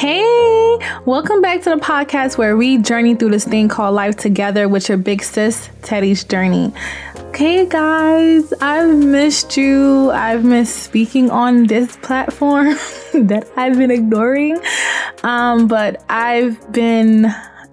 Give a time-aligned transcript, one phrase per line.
[0.00, 4.66] Hey, welcome back to the podcast where we journey through this thing called life together
[4.66, 6.72] with your big sis, Teddy's Journey.
[7.16, 10.10] Okay, guys, I've missed you.
[10.12, 12.68] I've missed speaking on this platform
[13.12, 14.58] that I've been ignoring.
[15.22, 17.26] Um, but I've been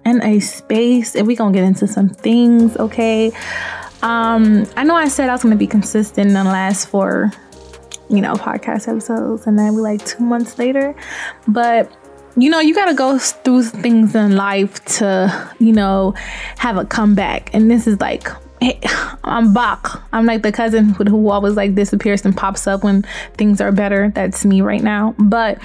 [0.04, 3.32] in a space, and we're gonna get into some things, okay?
[4.02, 7.32] Um, I know I said I was gonna be consistent in the last four
[8.10, 10.94] you know, podcast episodes, and then we like two months later.
[11.46, 11.92] But
[12.42, 16.14] you know, you got to go through things in life to, you know,
[16.58, 17.52] have a comeback.
[17.54, 18.28] And this is like,
[18.60, 18.80] hey,
[19.24, 19.86] I'm back.
[20.12, 23.02] I'm like the cousin who always like disappears and pops up when
[23.36, 24.10] things are better.
[24.14, 25.14] That's me right now.
[25.18, 25.58] But,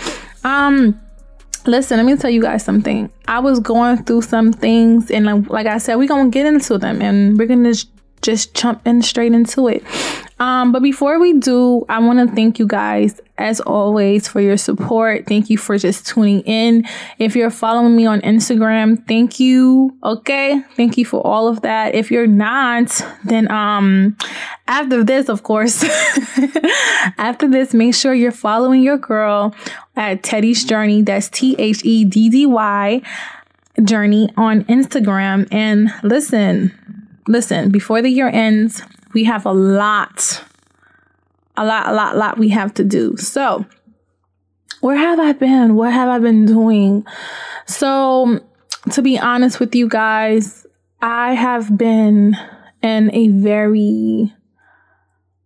[0.43, 0.99] um,
[1.65, 3.11] listen, let me tell you guys something.
[3.27, 6.77] I was going through some things, and like, like I said, we're gonna get into
[6.77, 7.73] them, and we're gonna
[8.21, 9.83] just jump in straight into it.
[10.43, 14.57] Um, but before we do, I want to thank you guys as always for your
[14.57, 15.25] support.
[15.25, 16.85] Thank you for just tuning in.
[17.17, 19.97] If you're following me on Instagram, thank you.
[20.03, 20.61] Okay.
[20.75, 21.95] Thank you for all of that.
[21.95, 24.17] If you're not, then um
[24.67, 25.81] after this, of course,
[27.17, 29.55] after this, make sure you're following your girl
[29.95, 31.03] at Teddy's Journey.
[31.03, 33.01] That's T H E D D Y
[33.81, 35.47] journey on Instagram.
[35.53, 36.73] And listen,
[37.29, 40.43] listen, before the year ends, we have a lot,
[41.55, 43.15] a lot, a lot, lot we have to do.
[43.17, 43.65] So,
[44.81, 45.75] where have I been?
[45.75, 47.05] What have I been doing?
[47.65, 48.39] So,
[48.91, 50.65] to be honest with you guys,
[51.01, 52.35] I have been
[52.81, 54.33] in a very,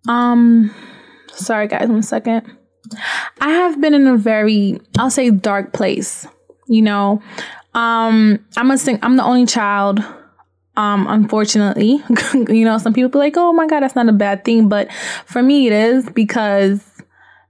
[0.07, 0.73] um,
[1.33, 2.51] sorry guys, one second.
[3.41, 6.25] I have been in a very, I'll say dark place.
[6.67, 7.21] You know,
[7.73, 10.03] um, I'm a sing, I'm the only child
[10.77, 12.01] um, unfortunately,
[12.33, 14.69] you know, some people be like, oh my God, that's not a bad thing.
[14.69, 14.91] But
[15.25, 16.83] for me, it is because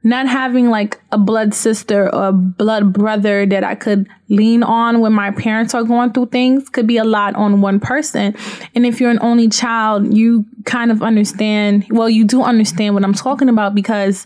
[0.02, 5.12] not having like a blood sister or blood brother that I could lean on when
[5.12, 8.34] my parents are going through things could be a lot on one person.
[8.74, 13.04] And if you're an only child, you kind of understand, well, you do understand what
[13.04, 14.26] I'm talking about because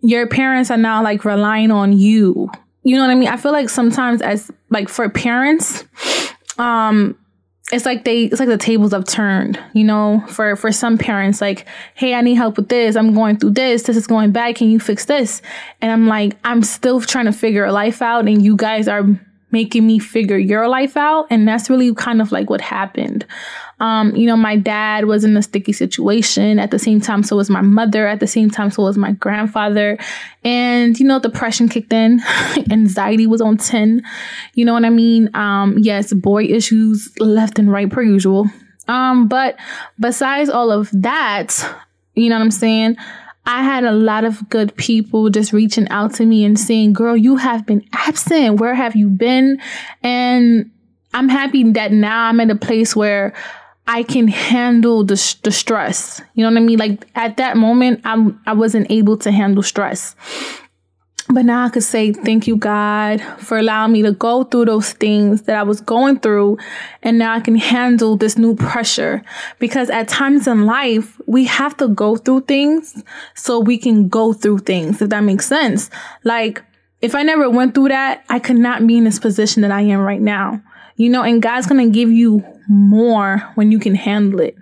[0.00, 2.48] your parents are now like relying on you.
[2.84, 3.28] You know what I mean?
[3.28, 5.84] I feel like sometimes as like for parents,
[6.58, 7.18] um,
[7.70, 11.40] it's like they it's like the tables have turned you know for for some parents
[11.40, 12.96] like hey i need help with this.
[12.96, 13.82] I'm going through this.
[13.82, 14.56] This is going bad.
[14.56, 15.42] Can you fix this?
[15.80, 19.04] And i'm like i'm still trying to figure life out and you guys are
[19.50, 21.26] making me figure your life out.
[21.30, 23.26] And that's really kind of like what happened.
[23.80, 27.36] Um, you know, my dad was in a sticky situation at the same time, so
[27.36, 29.98] was my mother, at the same time, so was my grandfather.
[30.44, 32.20] And, you know, depression kicked in,
[32.70, 34.02] anxiety was on 10.
[34.54, 35.30] You know what I mean?
[35.34, 38.46] Um, yes, boy issues left and right per usual.
[38.88, 39.56] Um, but
[40.00, 41.56] besides all of that,
[42.14, 42.96] you know what I'm saying?
[43.48, 47.16] I had a lot of good people just reaching out to me and saying, girl,
[47.16, 48.60] you have been absent.
[48.60, 49.58] Where have you been?
[50.02, 50.70] And
[51.14, 53.32] I'm happy that now I'm at a place where
[53.86, 56.20] I can handle the, the stress.
[56.34, 56.78] You know what I mean?
[56.78, 60.14] Like at that moment, I'm, I wasn't able to handle stress.
[61.30, 64.92] But now I could say, thank you, God, for allowing me to go through those
[64.92, 66.56] things that I was going through.
[67.02, 69.22] And now I can handle this new pressure
[69.58, 73.02] because at times in life, we have to go through things
[73.34, 75.90] so we can go through things, if that makes sense.
[76.24, 76.62] Like,
[77.02, 79.82] if I never went through that, I could not be in this position that I
[79.82, 80.62] am right now.
[80.96, 84.56] You know, and God's going to give you more when you can handle it.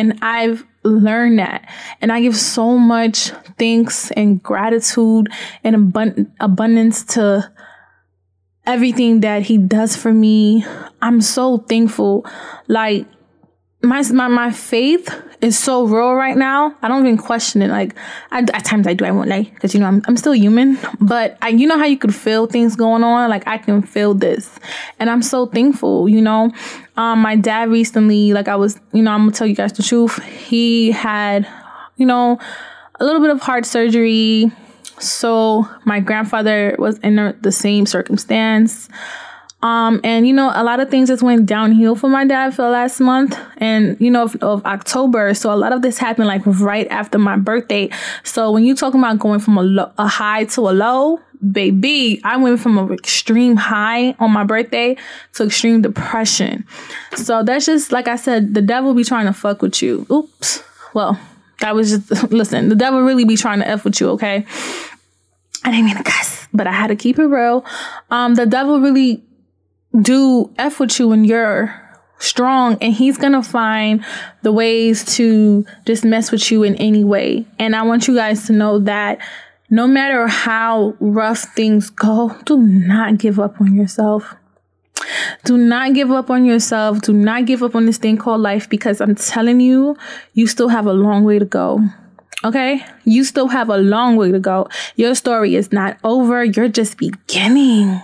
[0.00, 1.68] And I've learned that.
[2.00, 5.28] And I give so much thanks and gratitude
[5.62, 7.52] and abund- abundance to
[8.64, 10.64] everything that he does for me.
[11.02, 12.24] I'm so thankful.
[12.66, 13.06] Like
[13.82, 15.08] my my my faith
[15.40, 16.76] is so real right now.
[16.82, 17.68] I don't even question it.
[17.68, 17.94] Like
[18.30, 19.04] I, at times I do.
[19.04, 20.78] I won't lie because you know I'm I'm still human.
[21.00, 23.30] But I, you know how you could feel things going on.
[23.30, 24.58] Like I can feel this,
[24.98, 26.08] and I'm so thankful.
[26.08, 26.52] You know,
[27.00, 29.82] um, my dad recently, like I was, you know, I'm gonna tell you guys the
[29.82, 30.22] truth.
[30.22, 31.48] He had,
[31.96, 32.38] you know,
[32.96, 34.52] a little bit of heart surgery.
[34.98, 38.90] So my grandfather was in the same circumstance.
[39.62, 42.62] Um, and you know, a lot of things just went downhill for my dad for
[42.62, 45.32] the last month and you know, of, of, October.
[45.32, 47.88] So a lot of this happened like right after my birthday.
[48.24, 52.20] So when you're talking about going from a, lo- a high to a low, baby,
[52.24, 54.96] I went from an extreme high on my birthday
[55.34, 56.66] to extreme depression.
[57.14, 60.06] So that's just like I said, the devil be trying to fuck with you.
[60.10, 60.62] Oops.
[60.94, 61.18] Well,
[61.60, 64.44] that was just listen, the devil really be trying to F with you, okay?
[65.64, 67.64] I didn't mean to cuss, but I had to keep it real.
[68.10, 69.22] Um, the devil really
[70.00, 71.74] do F with you when you're
[72.18, 74.04] strong and he's gonna find
[74.42, 77.46] the ways to just mess with you in any way.
[77.58, 79.18] And I want you guys to know that
[79.70, 84.34] no matter how rough things go, do not give up on yourself.
[85.44, 87.00] Do not give up on yourself.
[87.00, 89.96] Do not give up on this thing called life because I'm telling you,
[90.34, 91.80] you still have a long way to go.
[92.44, 92.84] Okay?
[93.04, 94.68] You still have a long way to go.
[94.96, 96.44] Your story is not over.
[96.44, 98.00] You're just beginning.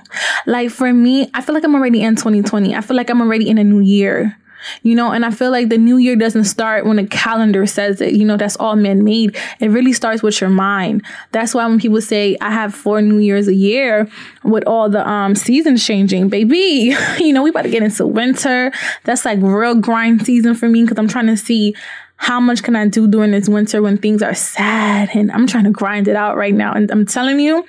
[0.46, 2.74] Like for me, I feel like I'm already in 2020.
[2.74, 4.36] I feel like I'm already in a new year.
[4.82, 8.00] You know, and I feel like the new year doesn't start when the calendar says
[8.00, 8.14] it.
[8.14, 9.36] You know, that's all man made.
[9.60, 11.04] It really starts with your mind.
[11.32, 14.08] That's why when people say I have four new years a year
[14.44, 18.72] with all the um seasons changing, baby, you know, we about to get into winter.
[19.04, 21.74] That's like real grind season for me because I'm trying to see
[22.16, 25.64] how much can I do during this winter when things are sad and I'm trying
[25.64, 26.72] to grind it out right now.
[26.72, 27.66] And I'm telling you,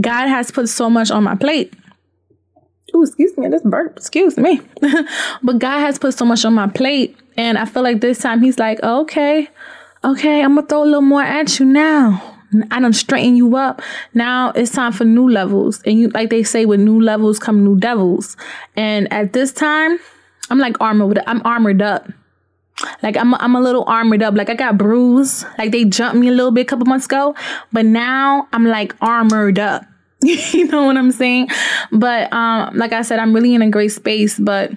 [0.00, 1.74] God has put so much on my plate.
[3.02, 4.60] Excuse me, this burp, excuse me.
[5.42, 7.16] but God has put so much on my plate.
[7.36, 9.48] And I feel like this time he's like, okay,
[10.04, 12.36] okay, I'm gonna throw a little more at you now.
[12.70, 13.82] I don't straighten you up.
[14.14, 15.82] Now it's time for new levels.
[15.84, 18.36] And you like they say, with new levels come new devils.
[18.76, 19.98] And at this time,
[20.50, 21.20] I'm like armored.
[21.26, 22.08] I'm armored up.
[23.02, 24.34] Like I'm, I'm a little armored up.
[24.34, 25.46] Like I got bruised.
[25.58, 27.34] Like they jumped me a little bit a couple months ago,
[27.72, 29.84] but now I'm like armored up.
[30.22, 31.48] you know what I'm saying?
[31.92, 34.38] But um, like I said, I'm really in a great space.
[34.38, 34.72] But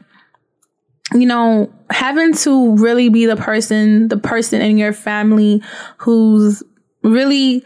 [1.13, 5.61] you know, having to really be the person, the person in your family
[5.97, 6.63] who's
[7.03, 7.65] really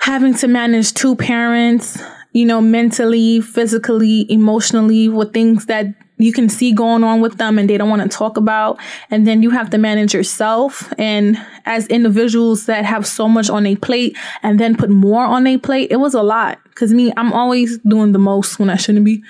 [0.00, 2.02] having to manage two parents,
[2.32, 5.86] you know, mentally, physically, emotionally, with things that
[6.18, 8.78] you can see going on with them and they don't want to talk about.
[9.10, 10.92] And then you have to manage yourself.
[10.98, 15.46] And as individuals that have so much on a plate and then put more on
[15.46, 16.58] a plate, it was a lot.
[16.74, 19.22] Cause me, I'm always doing the most when I shouldn't be.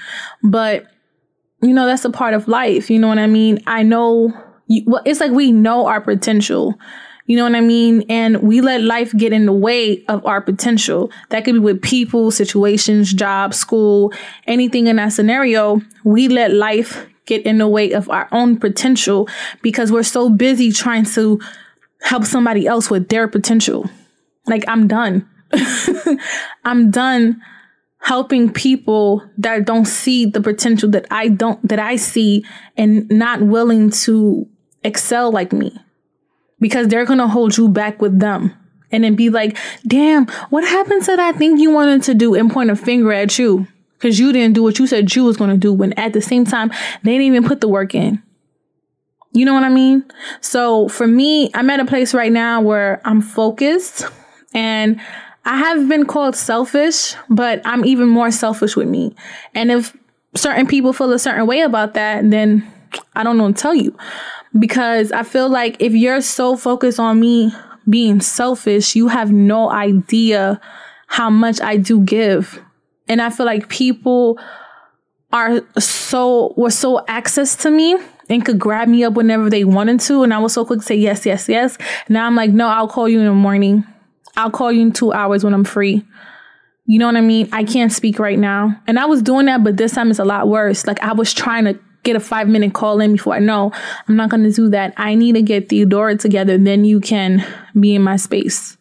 [0.42, 0.86] But,
[1.62, 2.90] you know, that's a part of life.
[2.90, 3.62] You know what I mean?
[3.66, 4.32] I know,
[4.66, 6.78] you, well, it's like we know our potential.
[7.28, 8.04] You know what I mean?
[8.08, 11.12] And we let life get in the way of our potential.
[11.28, 14.14] That could be with people, situations, jobs, school,
[14.46, 15.82] anything in that scenario.
[16.04, 19.28] We let life get in the way of our own potential
[19.60, 21.38] because we're so busy trying to
[22.00, 23.90] help somebody else with their potential.
[24.46, 25.28] Like, I'm done.
[26.64, 27.42] I'm done
[27.98, 32.46] helping people that don't see the potential that I don't, that I see
[32.78, 34.48] and not willing to
[34.82, 35.78] excel like me
[36.60, 38.54] because they're going to hold you back with them
[38.90, 39.56] and then be like,
[39.86, 43.38] damn, what happened to that thing you wanted to do and point a finger at
[43.38, 43.66] you
[43.98, 46.22] because you didn't do what you said you was going to do when at the
[46.22, 46.70] same time
[47.02, 48.22] they didn't even put the work in.
[49.32, 50.04] You know what I mean?
[50.40, 54.04] So for me, I'm at a place right now where I'm focused
[54.54, 55.00] and
[55.44, 59.14] I have been called selfish, but I'm even more selfish with me.
[59.54, 59.96] And if
[60.34, 62.70] certain people feel a certain way about that, then
[63.14, 63.96] I don't know to tell you
[64.58, 67.52] because I feel like if you're so focused on me
[67.88, 70.60] being selfish, you have no idea
[71.06, 72.62] how much I do give.
[73.08, 74.38] And I feel like people
[75.32, 77.96] are so were so access to me
[78.30, 80.22] and could grab me up whenever they wanted to.
[80.22, 81.78] And I was so quick to say yes, yes, yes.
[82.08, 83.84] Now I'm like, no, I'll call you in the morning.
[84.36, 86.04] I'll call you in two hours when I'm free.
[86.86, 87.48] You know what I mean?
[87.52, 88.80] I can't speak right now.
[88.86, 90.86] And I was doing that, but this time it's a lot worse.
[90.86, 93.70] Like I was trying to get a five minute call in before I know
[94.08, 94.94] I'm not going to do that.
[94.96, 96.56] I need to get Theodora together.
[96.56, 97.46] Then you can
[97.78, 98.76] be in my space.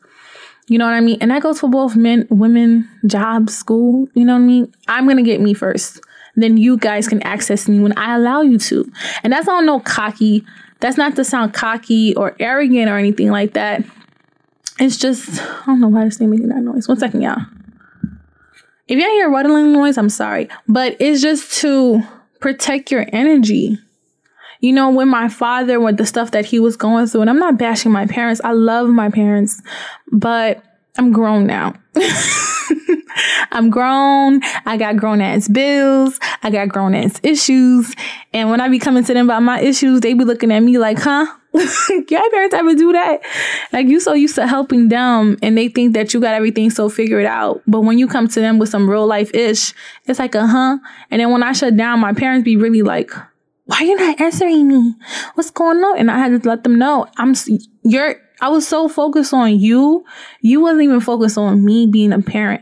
[0.70, 1.18] You know what I mean?
[1.22, 4.08] And that goes for both men, women, jobs, school.
[4.14, 4.74] You know what I mean?
[4.88, 6.00] I'm going to get me first.
[6.36, 8.90] Then you guys can access me when I allow you to.
[9.24, 10.46] And that's not no cocky.
[10.80, 13.84] That's not to sound cocky or arrogant or anything like that.
[14.80, 16.88] It's just, I don't know why this thing making that noise.
[16.88, 17.42] One second, y'all.
[18.88, 20.48] If y'all hear rattling noise, I'm sorry.
[20.68, 22.04] But it's just to
[22.48, 23.78] protect your energy.
[24.62, 27.40] You know, when my father, with the stuff that he was going through, and I'm
[27.40, 29.62] not bashing my parents, I love my parents,
[30.14, 30.64] but
[30.98, 31.74] I'm grown now.
[33.52, 34.40] I'm grown.
[34.66, 36.22] I got grown ass bills.
[36.42, 37.94] I got grown ass issues.
[38.32, 40.78] And when I be coming to them about my issues, they be looking at me
[40.78, 41.26] like, huh?
[41.90, 43.22] Your parents ever do that?
[43.74, 46.90] Like you so used to helping them and they think that you got everything so
[46.90, 47.62] figured out.
[47.68, 49.74] But when you come to them with some real life ish,
[50.06, 50.78] it's like a huh.
[51.12, 53.12] And then when I shut down, my parents be really like,
[53.66, 54.96] why are you not answering me?
[55.36, 55.98] What's going on?
[55.98, 57.36] And I had to let them know I'm
[57.84, 60.06] you're I was so focused on you.
[60.42, 62.62] You wasn't even focused on me being a parent.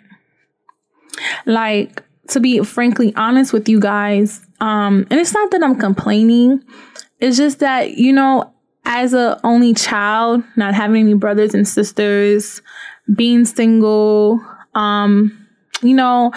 [1.46, 6.64] Like to be frankly honest with you guys, um, and it's not that I'm complaining.
[7.20, 8.54] It's just that, you know,
[8.86, 12.62] as a only child, not having any brothers and sisters,
[13.13, 14.39] being single,
[14.75, 15.48] um,
[15.82, 16.32] you know,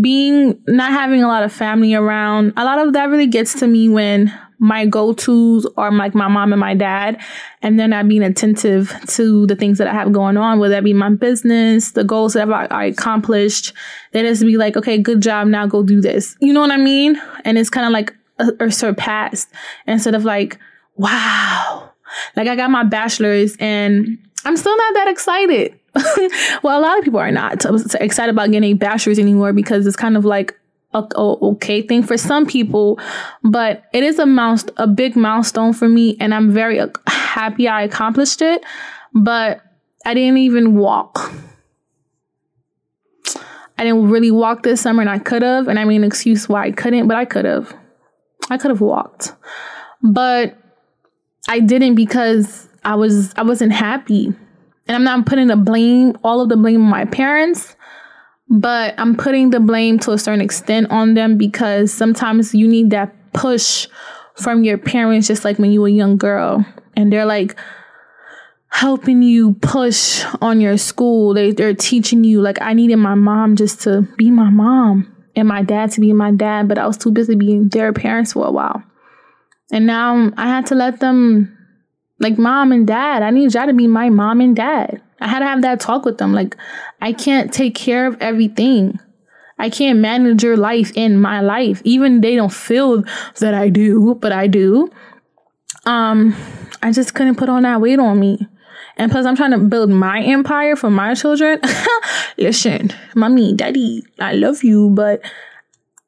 [0.00, 3.66] being not having a lot of family around, a lot of that really gets to
[3.66, 7.20] me when my go-tos are like my mom and my dad
[7.60, 10.84] and they're not being attentive to the things that i have going on whether that
[10.84, 13.72] be my business the goals that i, I accomplished.
[14.12, 16.36] Is to be like okay good job now go do this.
[16.40, 17.20] You know what i mean?
[17.44, 19.48] And it's kind of like a, a surpassed.
[19.86, 20.58] Instead of like
[20.96, 21.90] wow
[22.36, 25.78] like i got my bachelor's and i'm still not that excited
[26.62, 27.64] well a lot of people are not
[28.00, 30.58] excited about getting bachelor's anymore because it's kind of like
[30.94, 32.98] a, okay thing for some people,
[33.42, 37.82] but it is a mouse a big milestone for me, and I'm very happy I
[37.82, 38.64] accomplished it.
[39.12, 39.60] But
[40.04, 41.32] I didn't even walk.
[43.76, 45.68] I didn't really walk this summer, and I could have.
[45.68, 47.74] And I mean, excuse why I couldn't, but I could have.
[48.50, 49.32] I could have walked,
[50.02, 50.58] but
[51.48, 54.32] I didn't because I was I wasn't happy.
[54.86, 57.74] And I'm not putting the blame, all of the blame on my parents
[58.48, 62.90] but I'm putting the blame to a certain extent on them because sometimes you need
[62.90, 63.88] that push
[64.34, 66.64] from your parents, just like when you were a young girl.
[66.96, 67.56] And they're like
[68.68, 71.34] helping you push on your school.
[71.34, 75.48] They, they're teaching you, like, I needed my mom just to be my mom and
[75.48, 78.46] my dad to be my dad, but I was too busy being their parents for
[78.46, 78.82] a while.
[79.74, 81.58] And now I had to let them,
[82.20, 85.02] like, mom and dad, I need y'all to be my mom and dad.
[85.20, 86.32] I had to have that talk with them.
[86.32, 86.56] Like,
[87.02, 89.00] I can't take care of everything.
[89.58, 91.82] I can't manage your life in my life.
[91.84, 93.02] Even they don't feel
[93.40, 94.92] that I do, but I do.
[95.86, 96.36] Um,
[96.80, 98.46] I just couldn't put all that weight on me.
[98.96, 101.60] And plus, I'm trying to build my empire for my children.
[102.38, 105.20] Listen, mommy, daddy, I love you, but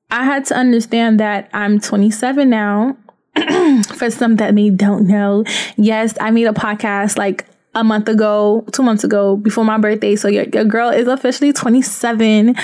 [0.09, 2.97] I had to understand that I'm 27 now.
[3.95, 5.45] for some that may don't know,
[5.77, 10.17] yes, I made a podcast like a month ago, two months ago, before my birthday.
[10.17, 12.57] So your, your girl is officially 27.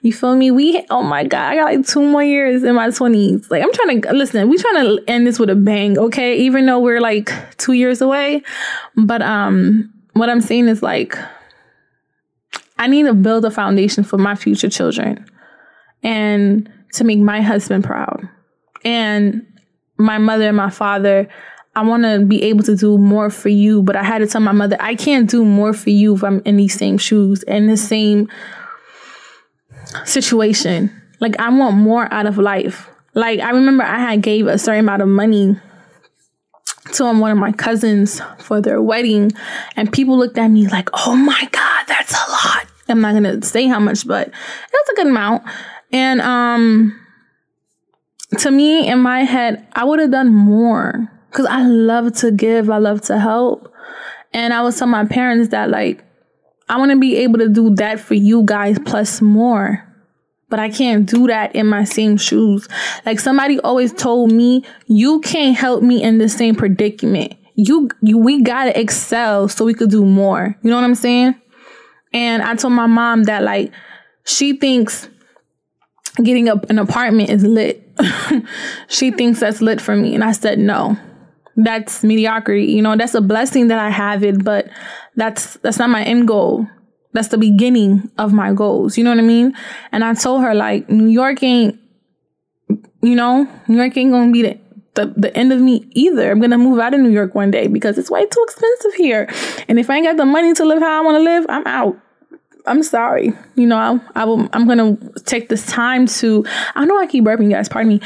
[0.00, 0.50] You feel me?
[0.50, 3.50] We oh my god, I got like two more years in my 20s.
[3.50, 6.36] Like I'm trying to listen, we trying to end this with a bang, okay?
[6.36, 8.42] Even though we're like two years away.
[8.96, 11.16] But um what I'm saying is like
[12.78, 15.24] I need to build a foundation for my future children
[16.02, 18.28] and to make my husband proud.
[18.84, 19.46] And
[19.96, 21.28] my mother and my father
[21.76, 24.40] I want to be able to do more for you, but I had to tell
[24.40, 27.66] my mother, I can't do more for you if I'm in these same shoes, in
[27.66, 28.28] the same
[30.04, 31.02] situation.
[31.20, 32.88] Like, I want more out of life.
[33.14, 35.56] Like, I remember I had gave a certain amount of money
[36.92, 39.32] to one of my cousins for their wedding,
[39.74, 42.66] and people looked at me like, oh my God, that's a lot.
[42.88, 45.42] I'm not going to say how much, but it's a good amount.
[45.90, 47.00] And, um,
[48.38, 52.70] to me, in my head, I would have done more Cause I love to give,
[52.70, 53.72] I love to help.
[54.32, 56.04] And I was telling my parents that like
[56.68, 59.82] I want to be able to do that for you guys plus more.
[60.48, 62.68] But I can't do that in my same shoes.
[63.04, 67.34] Like somebody always told me, you can't help me in the same predicament.
[67.56, 70.56] You, you we gotta excel so we could do more.
[70.62, 71.34] You know what I'm saying?
[72.12, 73.72] And I told my mom that like
[74.24, 75.08] she thinks
[76.22, 77.83] getting up an apartment is lit.
[78.88, 80.14] she thinks that's lit for me.
[80.14, 80.96] And I said no
[81.56, 82.66] that's mediocrity.
[82.66, 84.68] You know, that's a blessing that I have it, but
[85.16, 86.66] that's that's not my end goal.
[87.12, 88.98] That's the beginning of my goals.
[88.98, 89.54] You know what I mean?
[89.92, 91.78] And I told her like New York ain't
[93.02, 94.58] you know, New York ain't gonna be the
[94.94, 96.30] the, the end of me either.
[96.30, 99.28] I'm gonna move out of New York one day because it's way too expensive here.
[99.68, 101.96] And if I ain't got the money to live how I wanna live, I'm out.
[102.66, 103.32] I'm sorry.
[103.56, 106.44] You know, I, I will, I'm gonna take this time to.
[106.74, 107.68] I know I keep burping, you guys.
[107.68, 108.00] Pardon me.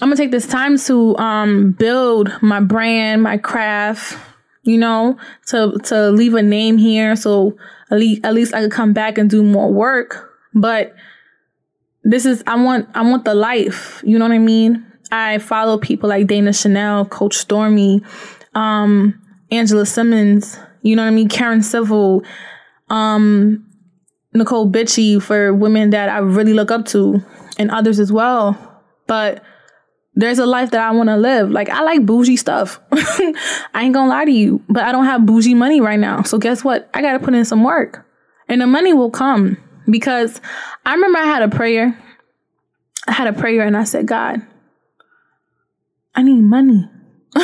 [0.00, 4.18] I'm gonna take this time to um, build my brand, my craft,
[4.62, 5.16] you know,
[5.46, 7.56] to to leave a name here so
[7.90, 10.30] at least at least I could come back and do more work.
[10.54, 10.94] But
[12.02, 14.84] this is I want I want the life, you know what I mean?
[15.12, 18.02] I follow people like Dana Chanel, Coach Stormy,
[18.54, 22.24] um, Angela Simmons, you know what I mean, Karen Civil,
[22.88, 23.66] um,
[24.34, 27.22] Nicole Bitchie for women that I really look up to
[27.58, 28.56] and others as well.
[29.06, 29.42] But
[30.14, 31.50] there's a life that I want to live.
[31.50, 32.80] Like I like bougie stuff.
[32.92, 33.34] I
[33.82, 36.22] ain't gonna lie to you, but I don't have bougie money right now.
[36.22, 36.90] So guess what?
[36.94, 38.06] I gotta put in some work,
[38.48, 39.56] and the money will come
[39.88, 40.40] because
[40.84, 41.98] I remember I had a prayer.
[43.08, 44.42] I had a prayer, and I said, God,
[46.14, 46.88] I need money,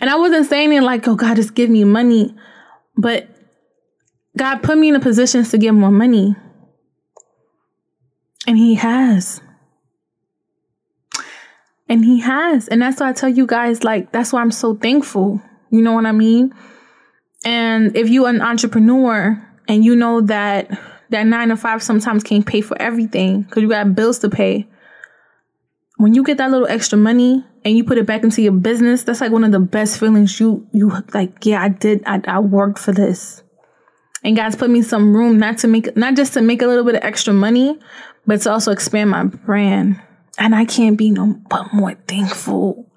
[0.00, 2.34] and I wasn't saying it like, oh God, just give me money,
[2.96, 3.28] but
[4.36, 6.34] God put me in a position to get more money,
[8.46, 9.40] and He has.
[11.92, 12.68] And he has.
[12.68, 15.42] And that's why I tell you guys, like, that's why I'm so thankful.
[15.68, 16.54] You know what I mean?
[17.44, 20.70] And if you're an entrepreneur and you know that
[21.10, 24.66] that nine to five sometimes can't pay for everything because you got bills to pay,
[25.98, 29.02] when you get that little extra money and you put it back into your business,
[29.02, 32.38] that's like one of the best feelings you you like, yeah, I did I, I
[32.38, 33.41] worked for this.
[34.24, 36.84] And God's put me some room not to make not just to make a little
[36.84, 37.78] bit of extra money,
[38.26, 40.00] but to also expand my brand.
[40.38, 42.88] And I can't be no but more thankful.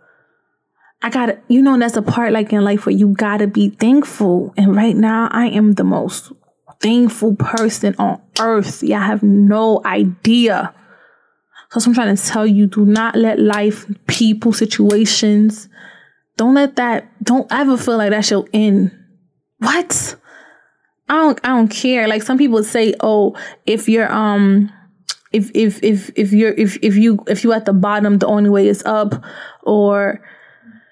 [1.02, 4.54] I gotta, you know, that's a part like in life where you gotta be thankful.
[4.58, 6.32] And right now, I am the most
[6.80, 8.84] thankful person on earth.
[8.84, 10.74] Yeah, I have no idea.
[11.72, 15.68] So I'm trying to tell you, do not let life, people, situations,
[16.38, 18.92] don't let that, don't ever feel like that's your end.
[19.60, 20.16] What?
[21.08, 22.08] I don't I don't care.
[22.08, 23.36] Like some people say, oh,
[23.66, 24.72] if you're um
[25.32, 28.50] if if if if you're if if you if you at the bottom, the only
[28.50, 29.24] way is up,
[29.64, 30.22] or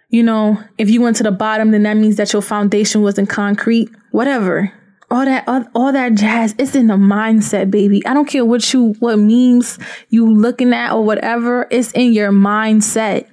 [0.10, 3.29] you know, if you went to the bottom, then that means that your foundation wasn't
[3.29, 3.89] concrete.
[4.12, 4.72] Whatever.
[5.10, 8.05] All that all, all that jazz it's in the mindset baby.
[8.05, 9.79] I don't care what you what memes
[10.10, 11.67] you looking at or whatever.
[11.72, 13.27] It's in your mindset.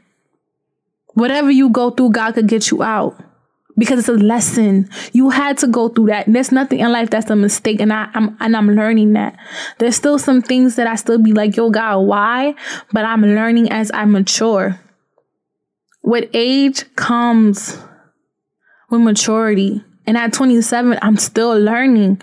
[1.14, 3.18] Whatever you go through god could get you out
[3.80, 7.30] because it's a lesson you had to go through that there's nothing in life that's
[7.30, 9.36] a mistake and I, i'm and i'm learning that
[9.78, 12.54] there's still some things that i still be like yo god why
[12.92, 14.78] but i'm learning as i mature
[16.04, 17.76] with age comes
[18.90, 22.20] with maturity and at 27, I'm still learning.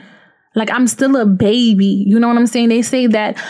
[0.56, 1.86] Like I'm still a baby.
[1.86, 2.68] You know what I'm saying?
[2.68, 3.42] They say that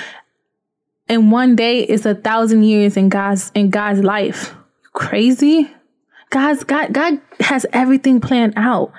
[1.07, 4.53] in one day is a thousand years in God's in God's life.
[4.93, 5.71] Crazy?
[6.29, 8.91] God's God God has everything planned out.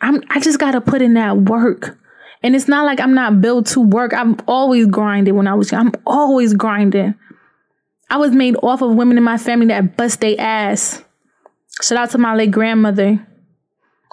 [0.00, 1.98] I'm I just gotta put in that work.
[2.42, 4.12] And it's not like I'm not built to work.
[4.14, 5.88] I'm always grinding when I was young.
[5.88, 7.14] I'm always grinding.
[8.10, 11.02] I was made off of women in my family that bust their ass.
[11.82, 13.24] Shout out to my late grandmother.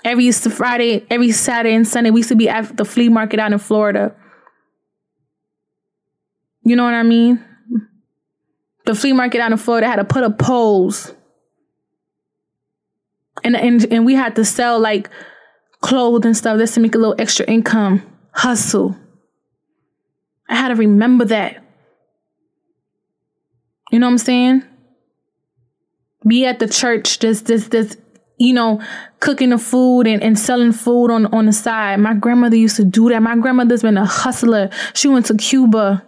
[0.03, 3.53] Every Friday, every Saturday and Sunday, we used to be at the flea market out
[3.53, 4.15] in Florida.
[6.63, 7.43] You know what I mean?
[8.85, 11.14] The flea market out in Florida had to put up poles.
[13.45, 15.09] And, and and we had to sell like
[15.81, 18.01] clothes and stuff just to make a little extra income.
[18.31, 18.97] Hustle.
[20.49, 21.63] I had to remember that.
[23.91, 24.63] You know what I'm saying?
[26.27, 27.97] Be at the church, just this this
[28.37, 28.81] you know,
[29.19, 31.99] cooking the food and, and selling food on, on the side.
[31.99, 33.21] My grandmother used to do that.
[33.21, 34.69] My grandmother's been a hustler.
[34.93, 36.05] She went to Cuba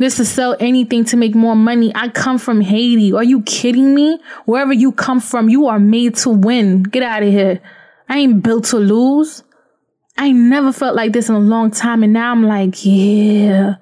[0.00, 1.92] just to sell anything to make more money.
[1.94, 3.12] I come from Haiti.
[3.12, 4.18] Are you kidding me?
[4.44, 6.84] Wherever you come from, you are made to win.
[6.84, 7.60] Get out of here.
[8.08, 9.42] I ain't built to lose.
[10.16, 12.02] I ain't never felt like this in a long time.
[12.02, 13.74] And now I'm like, yeah.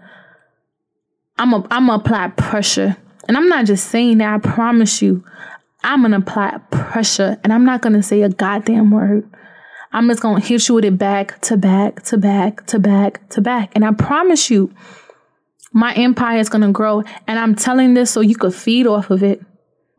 [1.38, 2.96] I'm a, I'm gonna apply pressure.
[3.28, 5.24] And I'm not just saying that, I promise you.
[5.82, 9.28] I'm gonna apply pressure and I'm not gonna say a goddamn word.
[9.92, 13.40] I'm just gonna hit you with it back to back to back to back to
[13.40, 13.72] back.
[13.74, 14.72] And I promise you,
[15.76, 17.02] my empire is gonna grow.
[17.26, 19.42] And I'm telling this so you could feed off of it.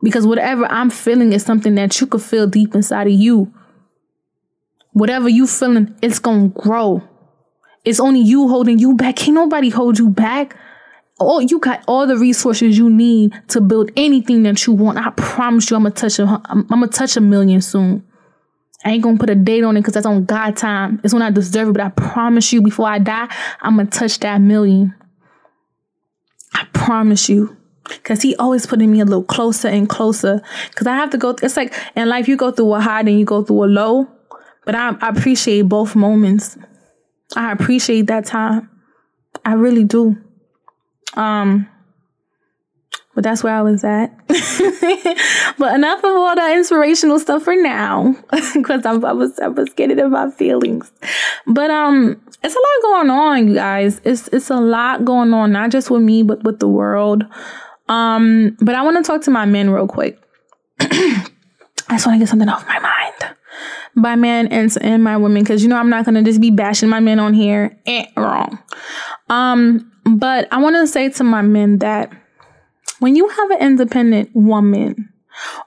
[0.02, 3.52] Because whatever I'm feeling is something that you could feel deep inside of you.
[4.92, 7.02] Whatever you feeling, it's gonna grow.
[7.84, 9.16] It's only you holding you back.
[9.16, 10.56] Can't nobody hold you back
[11.18, 14.98] all you got all the resources you need to build anything that you want.
[14.98, 18.04] I promise you, I'm gonna touch a, I'm, I'm gonna touch a million soon.
[18.84, 21.00] I ain't gonna put a date on it because that's on God time.
[21.02, 21.72] It's when I deserve it.
[21.72, 23.28] But I promise you, before I die,
[23.60, 24.94] I'm gonna touch that million.
[26.58, 27.56] I promise you.
[28.02, 30.42] Cause he always putting me a little closer and closer.
[30.74, 31.34] Cause I have to go.
[31.42, 34.06] It's like in life, you go through a high and you go through a low.
[34.66, 36.58] But I, I appreciate both moments.
[37.34, 38.68] I appreciate that time.
[39.44, 40.18] I really do.
[41.14, 41.66] Um,
[43.14, 44.17] but that's where I was at.
[45.58, 48.14] but enough of all that inspirational stuff for now,
[48.54, 50.92] because I was I was getting in my feelings.
[51.46, 54.00] But um, it's a lot going on, you guys.
[54.04, 57.24] It's it's a lot going on, not just with me, but with the world.
[57.88, 60.20] Um, but I want to talk to my men real quick.
[60.80, 61.24] I
[61.92, 63.34] just want to get something off my mind
[63.96, 66.90] by men and, and my women because you know I'm not gonna just be bashing
[66.90, 67.78] my men on here.
[67.86, 68.58] Eh, wrong.
[69.30, 72.12] Um, but I want to say to my men that
[72.98, 75.12] when you have an independent woman,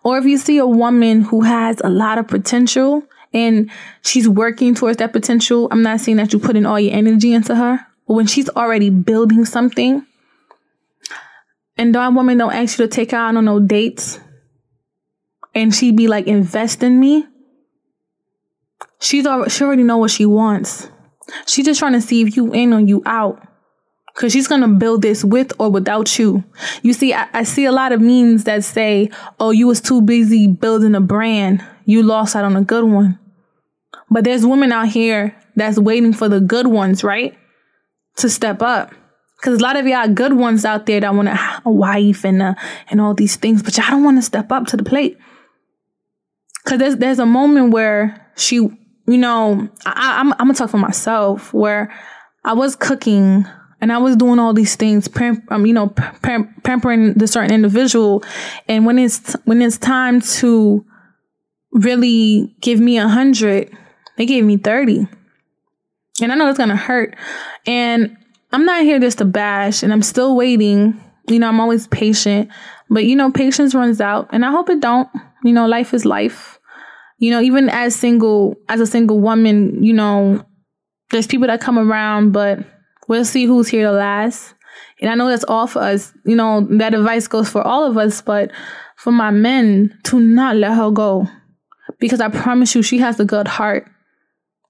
[0.03, 4.75] or if you see a woman who has a lot of potential and she's working
[4.75, 7.79] towards that potential, I'm not saying that you put in all your energy into her,
[8.07, 10.05] but when she's already building something,
[11.77, 14.19] and that woman don't ask you to take her out on no dates,
[15.55, 17.25] and she be like, invest in me,
[18.99, 20.89] she's already, she already know what she wants.
[21.47, 23.47] She's just trying to see if you in or you out.
[24.13, 26.43] Cause she's gonna build this with or without you.
[26.83, 30.01] You see, I, I, see a lot of memes that say, "Oh, you was too
[30.01, 33.17] busy building a brand, you lost out on a good one."
[34.09, 37.37] But there's women out here that's waiting for the good ones, right,
[38.17, 38.93] to step up.
[39.41, 42.53] Cause a lot of y'all good ones out there that want a, wife and uh,
[42.89, 45.17] and all these things, but y'all don't want to step up to the plate.
[46.65, 50.77] Cause there's there's a moment where she, you know, I, I'm I'm gonna talk for
[50.77, 51.91] myself where
[52.43, 53.47] I was cooking
[53.81, 55.09] and I was doing all these things,
[55.49, 58.23] um, you know, pampering the certain individual,
[58.67, 60.85] and when it's when it's time to
[61.71, 63.75] really give me a hundred,
[64.17, 65.07] they gave me thirty,
[66.21, 67.15] and I know it's gonna hurt,
[67.65, 68.15] and
[68.53, 71.01] I'm not here just to bash, and I'm still waiting.
[71.27, 72.49] You know, I'm always patient,
[72.89, 75.09] but you know, patience runs out, and I hope it don't.
[75.43, 76.59] You know, life is life.
[77.17, 80.43] You know, even as single, as a single woman, you know,
[81.11, 82.59] there's people that come around, but
[83.11, 84.53] we'll see who's here to last.
[85.01, 86.13] And I know that's all for us.
[86.25, 88.51] You know, that advice goes for all of us, but
[88.95, 91.27] for my men, to not let her go.
[91.99, 93.85] Because I promise you, she has a good heart.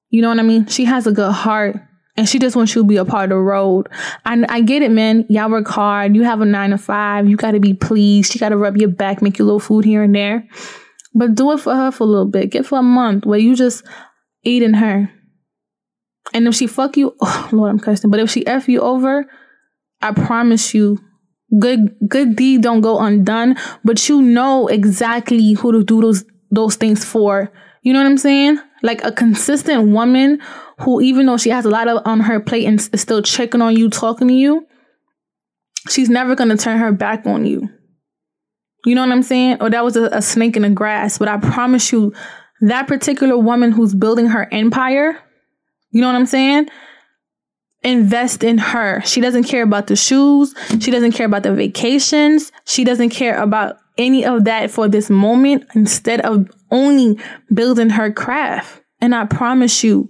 [0.10, 0.66] You know what I mean?
[0.66, 1.76] She has a good heart
[2.18, 3.90] and she just wants you to be a part of the road.
[4.26, 5.28] I, I get it, man.
[5.30, 6.16] Y'all work hard.
[6.16, 7.30] You have a nine to five.
[7.30, 8.32] You got to be pleased.
[8.32, 10.48] She got to rub your back, make you a little food here and there.
[11.14, 12.50] But do it for her for a little bit.
[12.50, 13.84] Give her a month where you just
[14.44, 15.12] eating her.
[16.34, 18.10] And if she fuck you, oh, Lord, I'm cursing.
[18.10, 19.26] But if she f you over,
[20.02, 20.98] I promise you,
[21.60, 23.58] good good deed don't go undone.
[23.84, 27.52] But you know exactly who to do those those things for.
[27.84, 28.60] You know what I'm saying?
[28.84, 30.40] Like a consistent woman
[30.80, 33.62] who, even though she has a lot of on her plate and is still checking
[33.62, 34.66] on you, talking to you,
[35.90, 37.70] she's never gonna turn her back on you.
[38.86, 39.58] You know what I'm saying?
[39.62, 41.18] Or that was a, a snake in the grass.
[41.18, 42.14] But I promise you,
[42.62, 45.20] that particular woman who's building her empire,
[45.92, 46.70] you know what I'm saying?
[47.84, 49.02] Invest in her.
[49.02, 50.54] She doesn't care about the shoes.
[50.80, 52.52] She doesn't care about the vacations.
[52.66, 57.20] She doesn't care about any of that for this moment instead of only
[57.54, 58.82] building her craft.
[59.00, 60.10] And I promise you,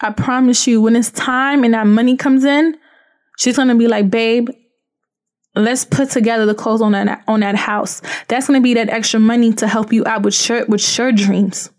[0.00, 2.76] I promise you, when it's time and that money comes in,
[3.38, 4.48] she's gonna be like, babe,
[5.54, 8.02] let's put together the clothes on that on that house.
[8.28, 11.70] That's gonna be that extra money to help you out with your with your dreams.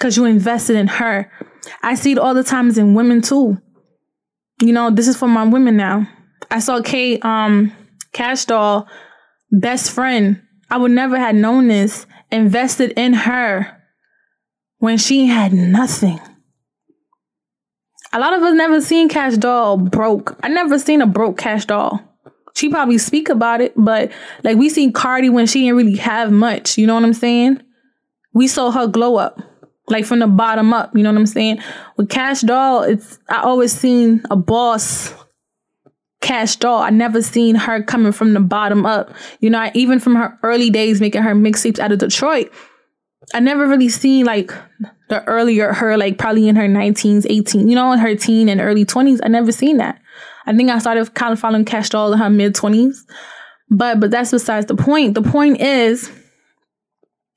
[0.00, 1.30] Cause you invested in her.
[1.82, 3.60] I see it all the times in women too.
[4.60, 6.08] You know, this is for my women now.
[6.50, 7.72] I saw Kate um
[8.12, 8.88] Kash Doll,
[9.50, 10.42] best friend.
[10.70, 12.06] I would never have known this.
[12.32, 13.82] Invested in her
[14.78, 16.20] when she had nothing.
[18.12, 20.36] A lot of us never seen Kash Doll broke.
[20.42, 22.00] I never seen a broke Kash Doll.
[22.54, 24.10] She probably speak about it, but
[24.42, 26.78] like we seen Cardi when she didn't really have much.
[26.78, 27.62] You know what I'm saying?
[28.32, 29.40] We saw her glow up
[29.88, 30.94] like from the bottom up.
[30.94, 31.58] You know what I'm saying?
[31.96, 35.14] With Kash Doll, it's I always seen a boss
[36.20, 36.82] Kash Doll.
[36.82, 39.12] I never seen her coming from the bottom up.
[39.40, 42.52] You know, I, even from her early days making her mixtapes out of Detroit,
[43.34, 44.52] I never really seen like
[45.08, 48.60] the earlier her, like probably in her 19s, 18, you know, in her teen and
[48.60, 49.20] early 20s.
[49.22, 50.00] I never seen that.
[50.46, 52.96] I think I started kind of following Kash Doll in her mid 20s.
[53.68, 55.14] But but that's besides the point.
[55.14, 56.10] The point is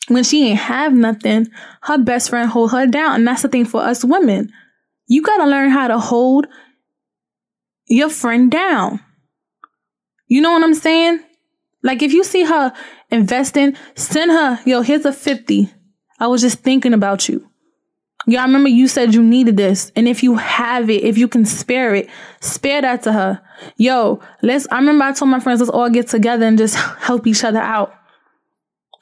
[0.10, 1.48] when she ain't have nothing,
[1.84, 3.16] her best friend hold her down.
[3.16, 4.52] And that's the thing for us women.
[5.08, 6.48] You gotta learn how to hold
[7.88, 9.00] your friend down.
[10.28, 11.22] You know what I'm saying?
[11.84, 12.74] Like if you see her
[13.10, 15.72] investing, send her, yo, here's a 50.
[16.20, 17.50] I was just thinking about you.
[18.28, 19.92] Yeah, I remember you said you needed this.
[19.96, 22.10] And if you have it, if you can spare it,
[22.42, 23.42] spare that to her.
[23.78, 27.26] Yo, let's I remember I told my friends let's all get together and just help
[27.26, 27.94] each other out.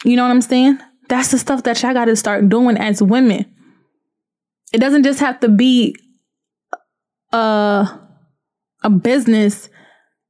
[0.06, 0.80] You know what I'm saying?
[1.10, 3.46] That's the stuff that y'all got to start doing as women.
[4.74, 5.96] It doesn't just have to be
[7.32, 7.88] a,
[8.84, 9.70] a business.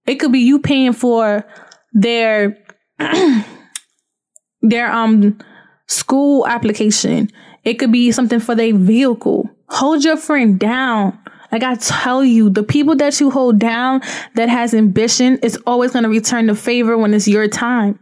[0.05, 1.45] It could be you paying for
[1.93, 2.57] their
[4.61, 5.39] their um
[5.87, 7.29] school application.
[7.63, 9.49] It could be something for their vehicle.
[9.69, 11.17] Hold your friend down.
[11.51, 14.01] Like I tell you, the people that you hold down
[14.35, 17.99] that has ambition is always going to return the favor when it's your time.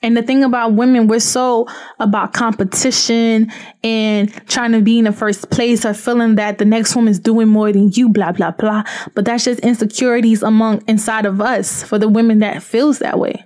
[0.00, 1.66] And the thing about women, we're so
[1.98, 3.50] about competition
[3.82, 7.48] and trying to be in the first place or feeling that the next woman's doing
[7.48, 8.84] more than you, blah, blah, blah.
[9.14, 13.44] But that's just insecurities among inside of us for the women that feels that way.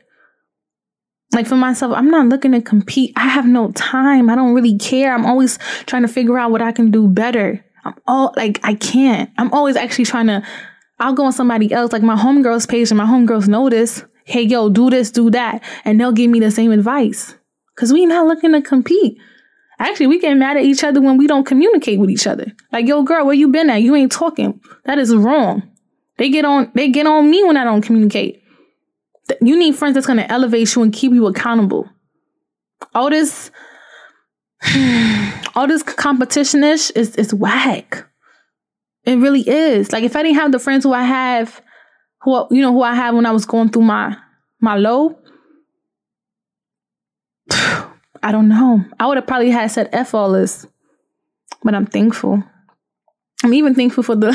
[1.32, 3.14] Like for myself, I'm not looking to compete.
[3.16, 4.28] I have no time.
[4.28, 5.14] I don't really care.
[5.14, 7.64] I'm always trying to figure out what I can do better.
[7.86, 9.30] I'm all like, I can't.
[9.38, 10.46] I'm always actually trying to,
[11.00, 14.68] I'll go on somebody else, like my homegirls page and my homegirls notice hey, yo,
[14.68, 15.62] do this, do that.
[15.84, 17.34] And they'll give me the same advice.
[17.76, 19.18] Cause we not looking to compete.
[19.78, 22.52] Actually, we get mad at each other when we don't communicate with each other.
[22.70, 23.82] Like, yo, girl, where you been at?
[23.82, 24.60] You ain't talking.
[24.84, 25.62] That is wrong.
[26.18, 28.42] They get on, they get on me when I don't communicate.
[29.40, 31.88] You need friends that's gonna elevate you and keep you accountable.
[32.94, 33.50] All this,
[35.54, 38.06] all this competition-ish is is whack.
[39.04, 39.90] It really is.
[39.90, 41.60] Like if I didn't have the friends who I have
[42.22, 44.16] who you know who I had when I was going through my
[44.60, 45.18] my low.
[48.24, 48.84] I don't know.
[49.00, 50.66] I would have probably had said F all this,
[51.64, 52.42] but I'm thankful.
[53.44, 54.30] I'm even thankful for the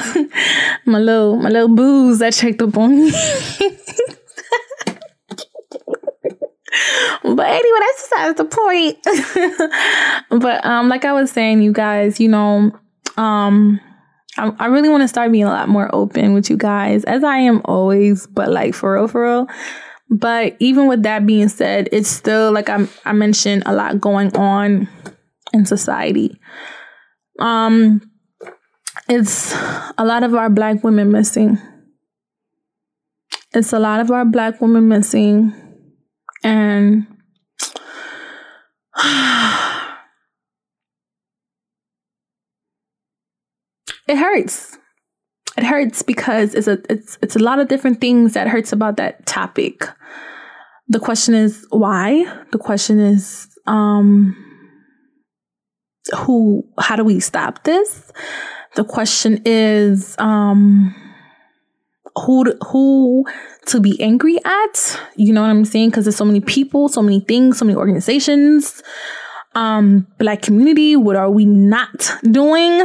[0.86, 3.12] my little my little booze that checked up on me.
[7.24, 8.98] but anyway, that's besides the point.
[10.42, 12.72] but um, like I was saying, you guys, you know,
[13.16, 13.80] um,
[14.38, 17.24] I, I really want to start being a lot more open with you guys, as
[17.24, 18.28] I am always.
[18.28, 19.48] But like for real, for real.
[20.10, 24.36] But even with that being said, it's still like I I mentioned a lot going
[24.38, 24.88] on
[25.54, 26.40] in society.
[27.40, 28.02] Um,
[29.10, 29.54] it's
[29.98, 31.58] a lot of our black women missing.
[33.54, 35.54] It's a lot of our black women missing,
[36.44, 37.08] and
[44.08, 44.78] it hurts.
[45.58, 48.98] It hurts because it's a it's it's a lot of different things that hurts about
[48.98, 49.88] that topic.
[50.88, 52.26] The question is why?
[52.52, 54.36] The question is um
[56.16, 58.12] who how do we stop this?
[58.76, 60.94] The question is um
[62.26, 63.26] who who
[63.66, 67.02] to be angry at you know what i'm saying because there's so many people so
[67.02, 68.82] many things so many organizations
[69.56, 72.84] um black community what are we not doing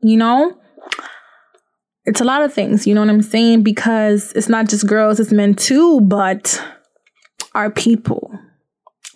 [0.00, 0.56] you know?
[2.04, 3.62] It's a lot of things you know what i'm saying?
[3.62, 6.62] Because it's not just girls it's men too but
[7.54, 8.30] our people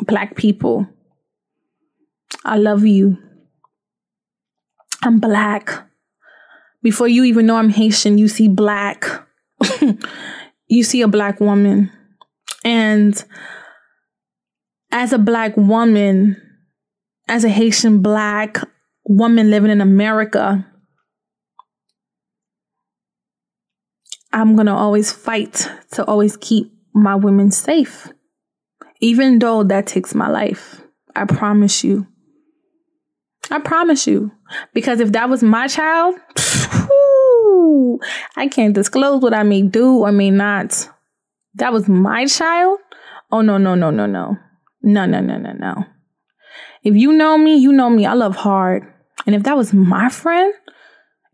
[0.03, 0.87] black people
[2.45, 3.17] i love you.
[5.05, 5.89] I'm black.
[6.83, 9.07] Before you even know i'm haitian you see black.
[10.73, 11.93] You see a black woman.
[12.65, 13.23] And
[14.91, 16.41] as a black woman,
[17.29, 18.57] as a Haitian black
[19.05, 20.67] woman living in America,
[24.33, 28.09] I'm going to always fight to always keep my women safe,
[29.01, 30.81] even though that takes my life.
[31.15, 32.07] I promise you.
[33.51, 34.33] I promise you.
[34.73, 36.15] Because if that was my child,
[38.37, 40.89] I can't disclose what I may do or may not.
[41.55, 42.79] That was my child?
[43.31, 44.37] Oh, no, no, no, no, no.
[44.83, 45.85] No, no, no, no, no.
[46.83, 48.07] If you know me, you know me.
[48.07, 48.83] I love hard.
[49.27, 50.53] And if that was my friend,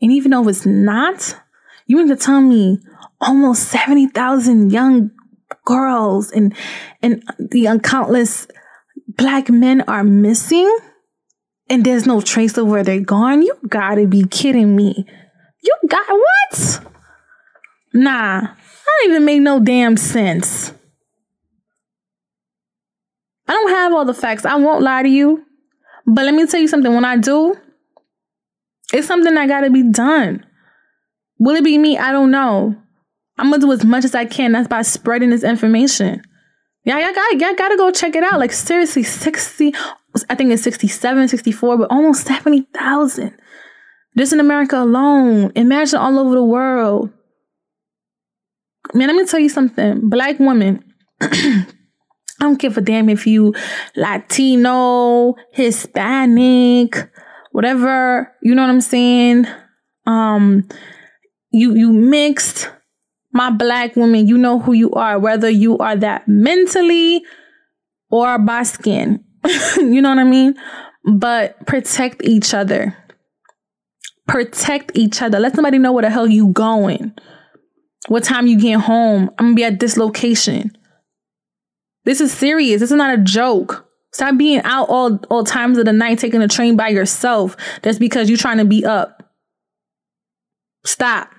[0.00, 1.40] and even though it's not,
[1.86, 2.78] you mean to tell me
[3.20, 5.10] almost 70,000 young
[5.64, 6.54] girls and,
[7.02, 8.46] and the countless
[9.08, 10.78] black men are missing?
[11.70, 13.42] And there's no trace of where they're gone?
[13.42, 15.04] You gotta be kidding me.
[15.62, 16.80] You got what?
[17.92, 20.72] Nah, I don't even make no damn sense.
[23.46, 24.44] I don't have all the facts.
[24.44, 25.44] I won't lie to you.
[26.06, 26.94] But let me tell you something.
[26.94, 27.54] When I do,
[28.92, 30.46] it's something that gotta be done.
[31.38, 31.98] Will it be me?
[31.98, 32.76] I don't know.
[33.38, 34.52] I'm gonna do as much as I can.
[34.52, 36.22] That's by spreading this information.
[36.84, 38.38] Yeah, y'all got y'all gotta go check it out.
[38.38, 39.74] Like seriously, 60,
[40.28, 43.36] I think it's 67, 64, but almost 70,000.
[44.16, 45.52] Just in America alone.
[45.54, 47.10] Imagine all over the world.
[48.94, 50.08] Man, let me tell you something.
[50.08, 50.82] Black women,
[51.20, 51.66] I
[52.40, 53.54] don't give a damn if you
[53.96, 57.10] Latino, Hispanic,
[57.52, 59.46] whatever, you know what I'm saying?
[60.06, 60.66] Um,
[61.50, 62.70] you you mixed
[63.32, 67.22] my black women, you know who you are, whether you are that mentally
[68.10, 69.24] or by skin.
[69.76, 70.54] you know what I mean?
[71.04, 72.96] But protect each other.
[74.26, 75.38] Protect each other.
[75.38, 77.12] Let somebody know where the hell you going.
[78.08, 79.30] What time you get home?
[79.38, 80.76] I'm gonna be at this location.
[82.04, 82.80] This is serious.
[82.80, 83.86] This is not a joke.
[84.12, 87.56] Stop being out all all times of the night taking a train by yourself.
[87.82, 89.30] That's because you're trying to be up.
[90.84, 91.30] Stop.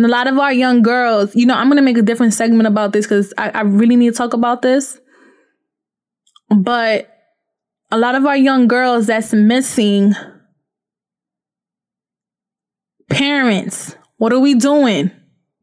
[0.00, 2.66] And a lot of our young girls, you know, I'm gonna make a different segment
[2.66, 4.98] about this because I, I really need to talk about this.
[6.48, 7.14] But
[7.90, 10.14] a lot of our young girls that's missing
[13.10, 15.10] Parents, what are we doing?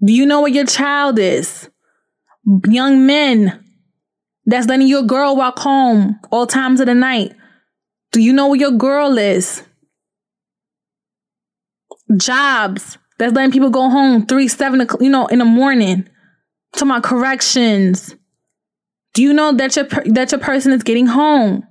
[0.06, 1.68] Do you know where your child is?
[2.68, 3.66] Young men
[4.46, 7.34] that's letting your girl walk home all times of the night.
[8.12, 9.64] Do you know where your girl is?
[12.18, 16.08] Jobs that's letting people go home three, seven, you know, in the morning.
[16.74, 18.16] To my corrections.
[19.14, 21.66] Do you know that your that your person is getting home?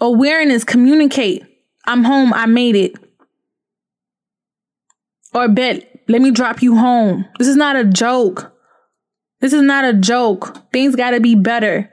[0.00, 1.42] Awareness, communicate.
[1.84, 2.32] I'm home.
[2.32, 2.94] I made it.
[5.34, 7.26] Or bet, let me drop you home.
[7.38, 8.52] This is not a joke.
[9.40, 10.56] This is not a joke.
[10.72, 11.90] Things gotta be better.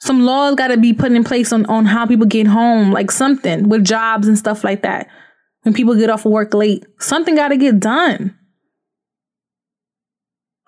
[0.00, 3.68] Some laws gotta be put in place on, on how people get home, like something
[3.68, 5.08] with jobs and stuff like that.
[5.64, 6.84] When people get off of work late.
[6.98, 8.38] Something got to get done.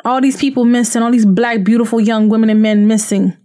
[0.05, 3.37] All these people missing, all these black, beautiful young women and men missing.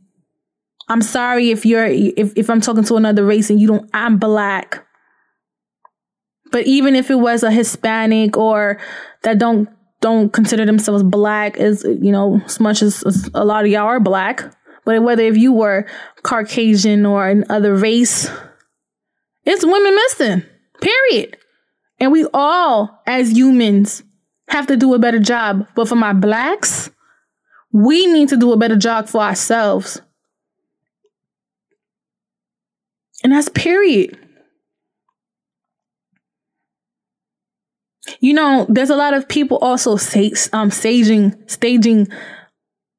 [0.89, 4.17] I'm sorry if you're if, if I'm talking to another race and you don't I'm
[4.17, 4.85] black.
[6.51, 8.79] But even if it was a Hispanic or
[9.23, 9.69] that don't
[10.01, 13.85] don't consider themselves black as you know as much as, as a lot of y'all
[13.85, 15.87] are black but whether if you were
[16.23, 18.29] caucasian or another race
[19.45, 20.43] it's women missing
[20.81, 21.37] period.
[21.99, 24.03] And we all as humans
[24.49, 25.67] have to do a better job.
[25.75, 26.89] But for my blacks
[27.71, 30.01] we need to do a better job for ourselves.
[33.23, 34.17] And that's period.
[38.19, 39.97] You know, there's a lot of people also
[40.53, 42.07] um, staging staging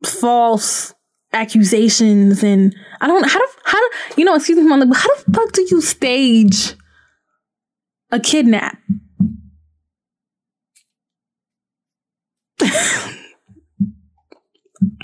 [0.05, 0.95] false
[1.33, 4.37] accusations, and I don't how do how do you know?
[4.37, 6.75] Excuse me, but how the fuck do you stage
[8.13, 8.79] a kidnap?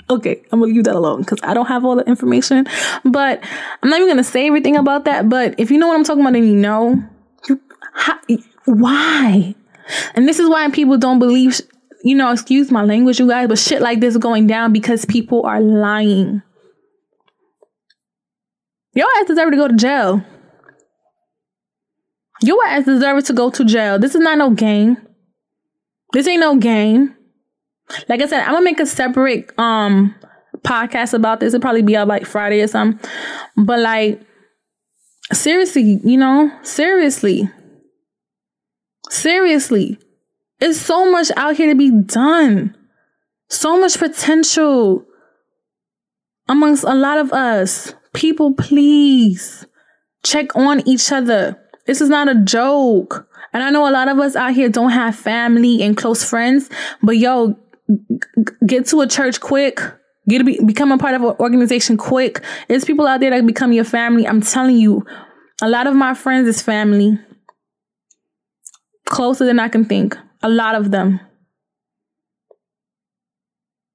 [0.09, 2.65] okay, I'm gonna leave that alone because I don't have all the information.
[3.03, 3.43] But
[3.83, 5.29] I'm not even gonna say everything about that.
[5.29, 7.03] But if you know what I'm talking about, then you know.
[7.47, 7.59] You,
[7.93, 8.19] how,
[8.65, 9.55] why?
[10.15, 11.59] And this is why people don't believe,
[12.03, 15.43] you know, excuse my language, you guys, but shit like this going down because people
[15.45, 16.41] are lying.
[18.93, 20.23] Your ass deserve to go to jail.
[22.41, 23.99] Your ass deserves to go to jail.
[23.99, 24.97] This is not no game.
[26.13, 27.15] This ain't no game.
[28.07, 30.15] Like I said, I'm gonna make a separate um
[30.59, 31.53] podcast about this.
[31.53, 33.09] It'll probably be out like Friday or something.
[33.57, 34.21] But like
[35.33, 37.49] seriously, you know, seriously.
[39.09, 39.97] Seriously,
[40.59, 42.75] it's so much out here to be done.
[43.49, 45.03] So much potential
[46.47, 47.93] amongst a lot of us.
[48.13, 49.65] People, please
[50.23, 51.59] check on each other.
[51.89, 53.27] This is not a joke.
[53.51, 56.69] And I know a lot of us out here don't have family and close friends,
[57.01, 57.57] but yo,
[58.63, 59.81] get to a church quick.
[60.27, 62.43] Get to be, become a part of an organization quick.
[62.67, 64.27] There's people out there that become your family.
[64.27, 65.03] I'm telling you,
[65.63, 67.17] a lot of my friends is family
[69.05, 70.15] closer than I can think.
[70.43, 71.19] A lot of them.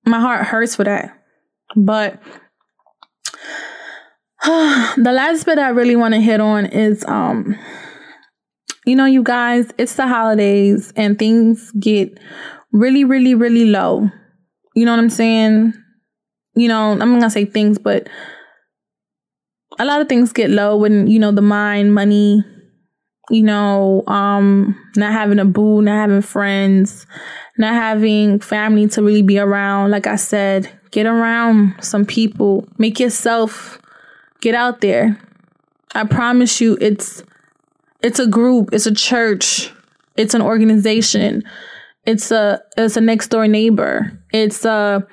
[0.05, 1.17] My heart hurts for that.
[1.77, 2.21] But
[4.45, 7.57] the last bit I really want to hit on is um
[8.87, 12.18] you know you guys, it's the holidays and things get
[12.73, 14.11] really really really low.
[14.75, 15.75] You know what I'm saying?
[16.57, 18.09] You know, I'm not to say things but
[19.79, 22.44] a lot of things get low when you know the mind, money,
[23.31, 27.07] you know, um, not having a boo, not having friends,
[27.59, 29.90] not having family to really be around.
[29.90, 33.79] Like I said, get around some people, make yourself
[34.40, 35.18] get out there.
[35.94, 37.23] I promise you it's
[38.05, 39.73] it's a group, it's a church,
[40.17, 41.43] it's an organization,
[42.07, 44.21] it's a it's a next door neighbor.
[44.33, 45.07] It's a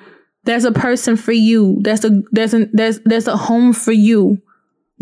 [0.44, 1.78] there's a person for you.
[1.80, 4.40] There's a there's a there's there's a home for you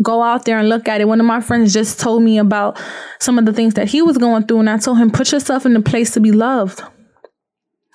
[0.01, 1.07] go out there and look at it.
[1.07, 2.81] One of my friends just told me about
[3.19, 5.65] some of the things that he was going through, and I told him, put yourself
[5.65, 6.81] in a place to be loved.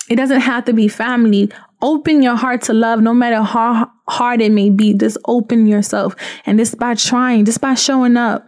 [0.08, 1.50] It doesn't have to be family.
[1.82, 4.94] Open your heart to love, no matter how hard it may be.
[4.94, 6.14] Just open yourself.
[6.46, 8.45] And just by trying, just by showing up.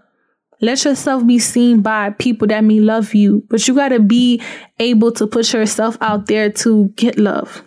[0.61, 4.43] Let yourself be seen by people that may love you, but you got to be
[4.81, 7.63] able to put yourself out there to get love.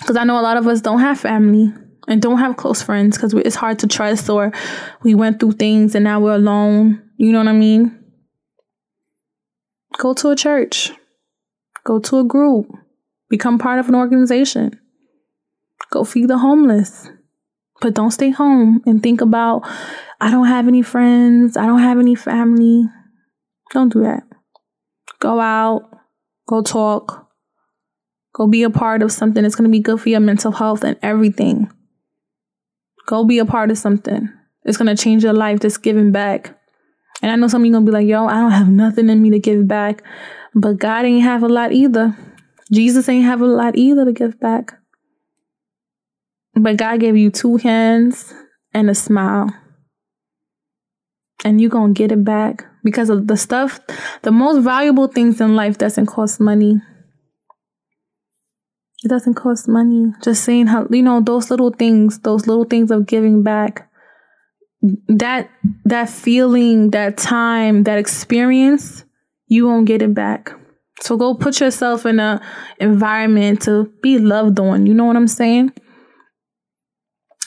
[0.00, 1.72] Because I know a lot of us don't have family
[2.08, 4.52] and don't have close friends because it's hard to trust or
[5.02, 7.02] we went through things and now we're alone.
[7.16, 7.98] You know what I mean?
[9.98, 10.92] Go to a church,
[11.84, 12.66] go to a group,
[13.28, 14.78] become part of an organization,
[15.90, 17.08] go feed the homeless.
[17.80, 19.68] But don't stay home and think about,
[20.22, 22.84] I don't have any friends, I don't have any family.
[23.72, 24.22] Don't do that.
[25.18, 25.90] Go out,
[26.48, 27.28] go talk,
[28.34, 30.84] go be a part of something that's going to be good for your mental health
[30.84, 31.70] and everything.
[33.06, 34.28] Go be a part of something.
[34.64, 35.60] It's gonna change your life.
[35.60, 36.56] Just giving back.
[37.20, 39.20] And I know some of you gonna be like, yo, I don't have nothing in
[39.20, 40.02] me to give back.
[40.54, 42.16] But God ain't have a lot either.
[42.70, 44.74] Jesus ain't have a lot either to give back.
[46.54, 48.32] But God gave you two hands
[48.72, 49.50] and a smile.
[51.44, 53.80] And you're gonna get it back because of the stuff,
[54.22, 56.80] the most valuable things in life doesn't cost money.
[59.04, 60.12] It doesn't cost money.
[60.22, 63.90] Just saying how, you know, those little things, those little things of giving back,
[65.08, 65.50] that,
[65.84, 69.04] that feeling, that time, that experience,
[69.46, 70.52] you won't get it back.
[71.00, 72.40] So go put yourself in a
[72.78, 74.86] environment to be loved on.
[74.86, 75.72] You know what I'm saying?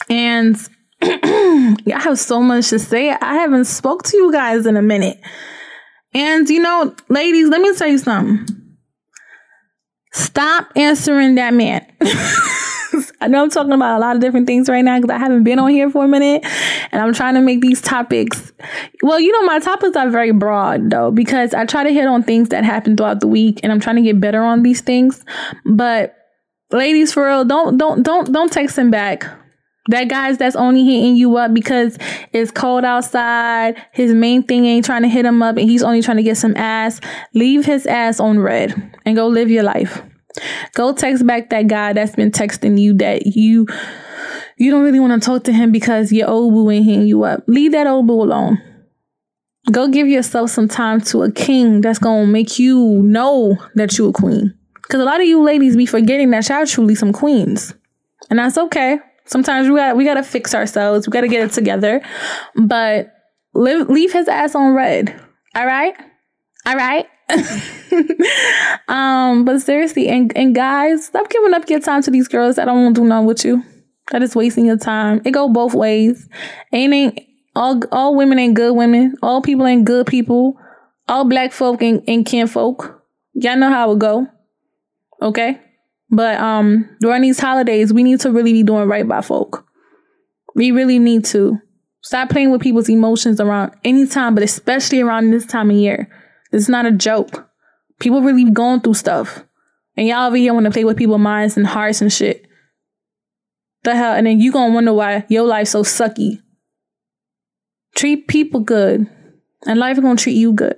[0.10, 0.58] And
[1.24, 3.12] I have so much to say.
[3.12, 5.20] I haven't spoke to you guys in a minute.
[6.14, 8.48] And you know, ladies, let me tell you something.
[10.14, 11.86] Stop answering that man.
[13.22, 15.44] I know I'm talking about a lot of different things right now because I haven't
[15.44, 16.46] been on here for a minute
[16.92, 18.54] and I'm trying to make these topics.
[19.02, 22.24] Well, you know, my topics are very broad though because I try to hit on
[22.24, 25.24] things that happen throughout the week and I'm trying to get better on these things.
[25.66, 26.16] But
[26.72, 29.28] ladies, for real, don't don't don't don't text him back.
[29.88, 31.98] That guy's that's only hitting you up because
[32.34, 33.82] it's cold outside.
[33.92, 36.38] His main thing ain't trying to hit him up and he's only trying to get
[36.38, 37.00] some ass.
[37.34, 40.02] Leave his ass on red and go live your life.
[40.74, 43.68] Go text back that guy that's been texting you that you
[44.58, 47.24] you don't really want to talk to him because your old boo ain't hitting you
[47.24, 47.44] up.
[47.48, 48.62] Leave that old boo alone.
[49.72, 54.08] Go give yourself some time to a king that's gonna make you know that you
[54.08, 54.58] a queen.
[54.84, 57.74] Cause a lot of you ladies be forgetting that y'all truly some queens.
[58.30, 59.00] And that's okay.
[59.26, 61.08] Sometimes we got we gotta fix ourselves.
[61.08, 62.02] We gotta get it together.
[62.56, 63.12] But
[63.54, 65.20] live, leave his ass on red.
[65.56, 65.96] All right,
[66.66, 67.08] all right.
[68.88, 72.66] um, but seriously, and and guys, stop giving up your time to these girls that
[72.66, 73.64] don't want to do nothing with you.
[74.12, 75.22] That is wasting your time.
[75.26, 76.30] It go both ways.
[76.72, 77.20] Ain't ain't
[77.56, 79.16] all all women ain't good women.
[79.24, 80.58] All people ain't good people.
[81.08, 83.04] All black folk ain't, ain't kin folk.
[83.34, 84.28] Y'all know how it go.
[85.22, 85.60] Okay.
[86.10, 89.66] But um during these holidays, we need to really be doing right by folk.
[90.56, 91.60] We really need to.
[92.02, 96.08] Stop playing with people's emotions around any time, but especially around this time of year.
[96.52, 97.50] It's not a joke.
[98.00, 99.44] People really going through stuff.
[99.98, 102.46] And y'all over here want to play with people's minds and hearts and shit.
[103.84, 104.14] The hell?
[104.14, 106.42] And then you gonna wonder why your life so sucky.
[107.96, 109.10] Treat people good.
[109.66, 110.76] And life is gonna treat you good.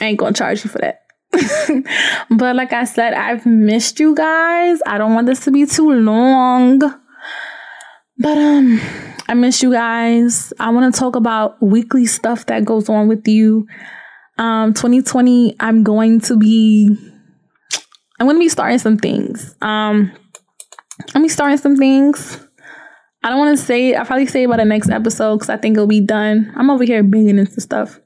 [0.00, 1.03] I ain't gonna charge you for that.
[2.30, 4.80] but like I said, I've missed you guys.
[4.86, 6.80] I don't want this to be too long.
[8.18, 8.80] But um
[9.28, 10.52] I miss you guys.
[10.60, 13.66] I want to talk about weekly stuff that goes on with you.
[14.38, 16.96] Um 2020 I'm going to be
[18.20, 19.56] I'm going to be starting some things.
[19.60, 20.12] Um
[21.00, 22.38] I'm going to be starting some things.
[23.24, 23.94] I don't want to say it.
[23.96, 26.52] I'll probably say it by the next episode because I think it'll be done.
[26.56, 27.98] I'm over here banging into stuff.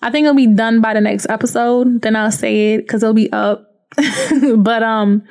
[0.00, 2.02] I think it'll be done by the next episode.
[2.02, 3.64] Then I'll say it because it'll be up.
[4.58, 5.24] but um,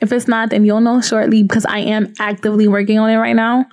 [0.00, 3.36] if it's not, then you'll know shortly because I am actively working on it right
[3.36, 3.66] now.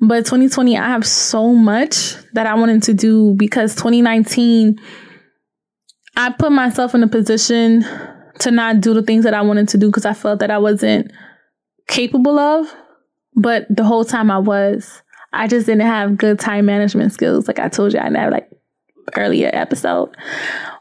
[0.00, 4.80] But 2020, I have so much that I wanted to do because 2019,
[6.16, 7.84] I put myself in a position
[8.38, 10.58] to not do the things that I wanted to do because I felt that I
[10.58, 11.12] wasn't
[11.86, 12.74] capable of.
[13.36, 15.02] But the whole time I was,
[15.32, 17.46] I just didn't have good time management skills.
[17.46, 18.50] Like I told you, I never like
[19.16, 20.16] earlier episode.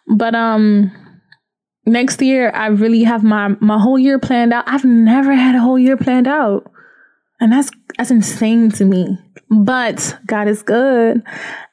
[0.08, 0.92] But um
[1.86, 4.66] next year I really have my my whole year planned out.
[4.68, 6.72] I've never had a whole year planned out.
[7.40, 9.18] And that's that's insane to me.
[9.50, 11.24] But God is good.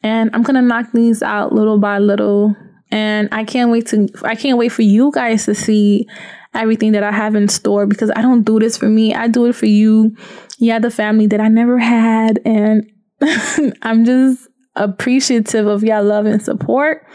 [0.03, 2.55] And I'm gonna knock these out little by little.
[2.91, 6.07] And I can't wait to I can't wait for you guys to see
[6.55, 9.15] everything that I have in store because I don't do this for me.
[9.15, 10.17] I do it for you.
[10.59, 12.41] Yeah, the family that I never had.
[12.45, 12.91] And
[13.83, 17.07] I'm just appreciative of y'all love and support.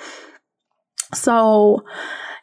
[1.13, 1.83] So,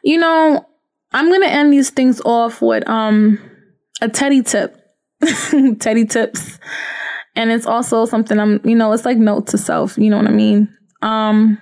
[0.03, 0.65] you know,
[1.11, 3.39] I'm gonna end these things off with um
[4.01, 4.75] a teddy tip.
[5.79, 6.59] teddy tips.
[7.35, 10.27] And it's also something I'm, you know, it's like note to self, you know what
[10.27, 10.75] I mean?
[11.01, 11.61] Um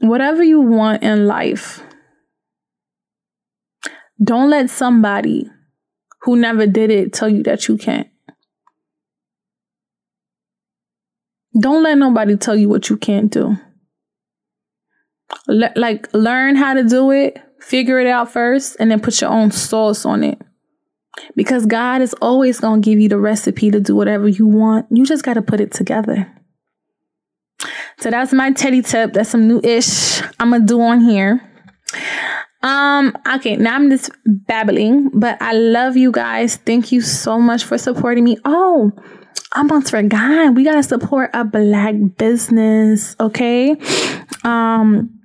[0.00, 1.82] whatever you want in life,
[4.22, 5.48] don't let somebody
[6.22, 8.09] who never did it tell you that you can't.
[11.58, 13.56] Don't let nobody tell you what you can't do.
[15.48, 19.30] Le- like, learn how to do it, figure it out first, and then put your
[19.30, 20.40] own sauce on it.
[21.34, 24.86] Because God is always going to give you the recipe to do whatever you want.
[24.90, 26.32] You just got to put it together.
[27.98, 29.12] So that's my teddy tip.
[29.12, 31.46] That's some new ish I'm going to do on here.
[32.62, 36.56] Um, okay, now I'm just babbling, but I love you guys.
[36.56, 38.38] Thank you so much for supporting me.
[38.44, 38.92] Oh,
[39.54, 40.54] almost forgot.
[40.54, 43.76] We gotta support a black business, okay?
[44.44, 45.20] Um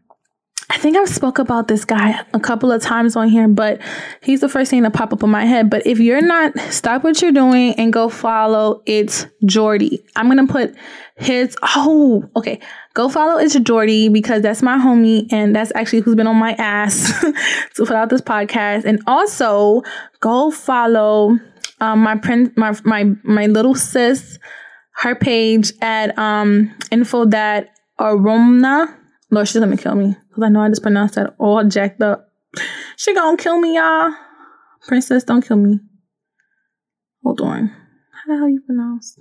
[0.68, 3.80] I think I've spoke about this guy a couple of times on here, but
[4.22, 5.70] he's the first thing to pop up in my head.
[5.70, 10.04] But if you're not, stop what you're doing and go follow It's Jordy.
[10.16, 10.76] I'm gonna put
[11.18, 12.60] his oh, okay.
[12.94, 16.54] Go follow It's Jordy because that's my homie and that's actually who's been on my
[16.54, 17.14] ass
[17.76, 18.86] to put out this podcast.
[18.86, 19.84] And also
[20.20, 21.38] go follow
[21.82, 24.40] um, my print, my my my little sis,
[24.98, 27.70] her page at um info that
[28.00, 28.96] aromna.
[29.32, 32.30] Lord, she's gonna kill me because I know I just pronounced that all jacked up.
[32.96, 34.12] She gonna kill me, y'all.
[34.88, 35.80] Princess, don't kill me.
[37.24, 37.68] Hold on.
[37.68, 39.18] How the hell you pronounce?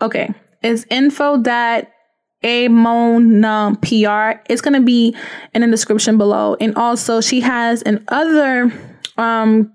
[0.00, 0.30] Okay,
[0.62, 1.92] it's info that
[2.42, 4.40] Amona PR.
[4.48, 5.14] It's gonna be
[5.54, 6.56] in the description below.
[6.60, 8.72] And also she has an other
[9.18, 9.72] um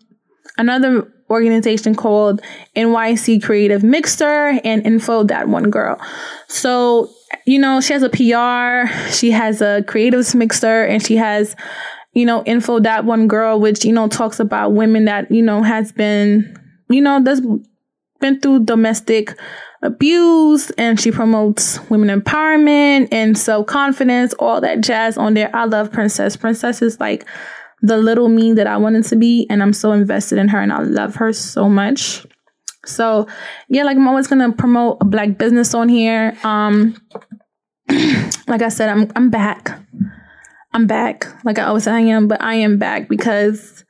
[0.57, 2.41] another organization called
[2.75, 5.99] NYC Creative Mixer and Info That One Girl.
[6.47, 7.09] So,
[7.45, 11.55] you know, she has a PR, she has a creatives mixer, and she has,
[12.13, 15.63] you know, Info That One Girl, which, you know, talks about women that, you know,
[15.63, 16.55] has been,
[16.89, 17.41] you know, that's
[18.19, 19.35] been through domestic
[19.83, 25.49] abuse and she promotes women empowerment and self confidence, all that jazz on there.
[25.55, 26.35] I love Princess.
[26.35, 27.25] Princess is like
[27.81, 30.71] the little me that I wanted to be, and I'm so invested in her and
[30.71, 32.25] I love her so much.
[32.85, 33.27] So
[33.69, 36.37] yeah, like I'm always gonna promote a black business on here.
[36.43, 36.95] Um
[38.47, 39.79] like I said, I'm I'm back.
[40.73, 41.27] I'm back.
[41.43, 43.83] Like I always say I am, but I am back because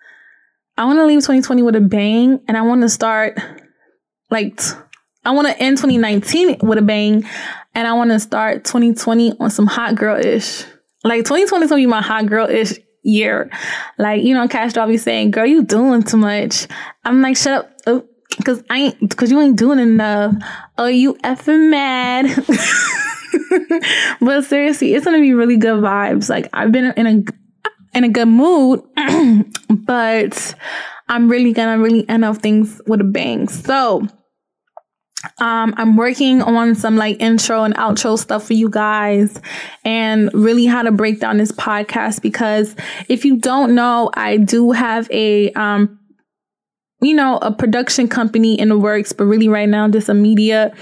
[0.78, 3.38] I want to leave 2020 with a bang and I want to start
[4.30, 4.60] like
[5.24, 7.24] I want to end 2019 with a bang,
[7.76, 10.64] and I want to start 2020 on some hot girl ish.
[11.04, 12.74] Like 2020 is gonna be my hot girl ish
[13.04, 13.50] year.
[13.98, 16.68] Like you know, Kash Doll be saying, "Girl, you doing too much."
[17.06, 18.08] I'm like, "Shut up." Oh,
[18.46, 20.34] Cause I ain't, cause you ain't doing enough.
[20.78, 22.26] Oh, you effing mad.
[24.22, 26.30] but seriously, it's gonna be really good vibes.
[26.30, 27.24] Like I've been in a
[27.94, 28.82] in a good mood,
[29.70, 30.56] but
[31.10, 33.50] I'm really gonna really end off things with a bang.
[33.50, 34.08] So
[35.38, 39.40] um, I'm working on some like intro and outro stuff for you guys
[39.84, 42.76] and really how to break down this podcast because
[43.08, 46.00] if you don't know, I do have a, um,
[47.02, 50.74] you know, a production company in the works, but really right now, just a media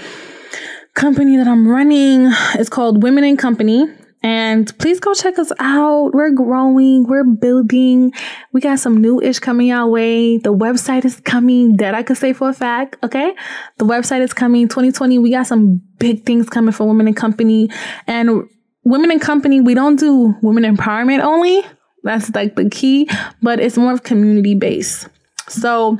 [0.94, 2.30] company that I'm running.
[2.54, 3.86] It's called Women in Company.
[4.22, 6.12] And please go check us out.
[6.12, 8.12] We're growing, we're building.
[8.52, 10.36] We got some new ish coming our way.
[10.36, 12.96] The website is coming, that I could say for a fact.
[13.02, 13.34] Okay.
[13.78, 15.18] The website is coming 2020.
[15.18, 17.70] We got some big things coming for Women in Company.
[18.06, 18.48] And
[18.84, 21.62] Women in Company, we don't do women empowerment only.
[22.02, 23.08] That's like the key,
[23.42, 25.08] but it's more of community based.
[25.48, 25.98] So,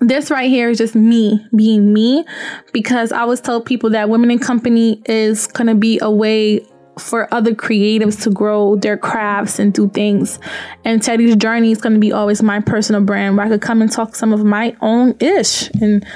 [0.00, 2.24] this right here is just me being me
[2.72, 6.66] because I always tell people that Women in Company is going to be a way
[7.02, 10.38] for other creatives to grow their crafts and do things.
[10.84, 13.82] And Teddy's journey is going to be always my personal brand where I could come
[13.82, 16.06] and talk some of my own ish and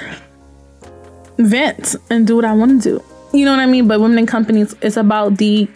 [1.38, 3.04] vent and do what I want to do.
[3.36, 3.88] You know what I mean?
[3.88, 5.68] But Women in Companies is about the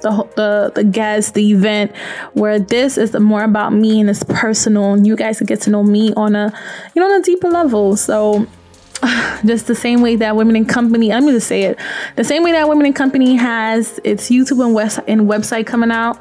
[0.00, 1.94] the the the guest, the event,
[2.34, 5.82] where this is more about me and it's personal, and you guys get to know
[5.82, 6.52] me on a
[6.94, 7.96] you know on a deeper level.
[7.96, 8.46] So
[9.44, 11.78] just the same way that Women in Company, I'm gonna say it,
[12.16, 16.20] the same way that Women in Company has its YouTube and, and website coming out.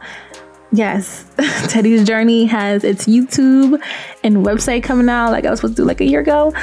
[0.71, 1.25] Yes,
[1.69, 3.81] Teddy's Journey has its YouTube
[4.23, 6.53] and website coming out like I was supposed to do like a year ago.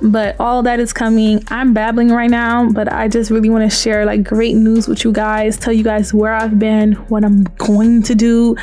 [0.00, 1.42] But all that is coming.
[1.48, 5.02] I'm babbling right now, but I just really want to share like great news with
[5.02, 8.56] you guys, tell you guys where I've been, what I'm going to do.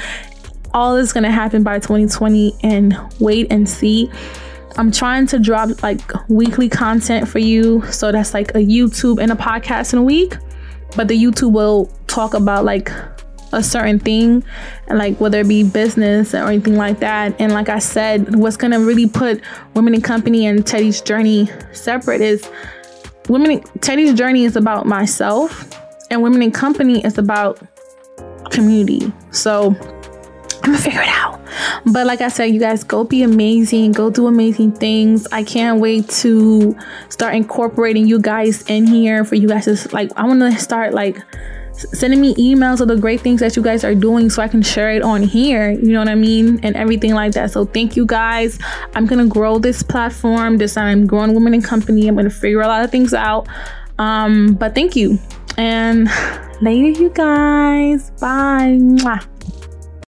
[0.73, 4.09] All is going to happen by 2020 and wait and see.
[4.77, 7.85] I'm trying to drop like weekly content for you.
[7.91, 10.35] So that's like a YouTube and a podcast in a week.
[10.95, 12.91] But the YouTube will talk about like
[13.53, 14.43] a certain thing
[14.87, 17.39] and like whether it be business or anything like that.
[17.39, 19.41] And like I said, what's gonna really put
[19.73, 22.49] Women in Company and Teddy's journey separate is
[23.29, 25.69] Women Teddy's journey is about myself
[26.11, 27.61] and Women in Company is about
[28.51, 29.11] community.
[29.31, 31.24] So I'm gonna figure it out.
[31.85, 35.27] But like I said, you guys go be amazing, go do amazing things.
[35.31, 36.75] I can't wait to
[37.09, 40.11] start incorporating you guys in here for you guys to like.
[40.15, 41.17] I want to start like
[41.77, 44.61] sending me emails of the great things that you guys are doing so I can
[44.61, 45.71] share it on here.
[45.71, 46.59] You know what I mean?
[46.63, 47.51] And everything like that.
[47.51, 48.59] So thank you guys.
[48.95, 50.57] I'm gonna grow this platform.
[50.57, 52.07] This I'm growing Women in Company.
[52.07, 53.47] I'm gonna figure a lot of things out.
[53.99, 55.19] Um, but thank you.
[55.57, 56.09] And
[56.61, 58.11] later, you guys.
[58.11, 58.77] Bye.
[58.79, 59.34] Mwah.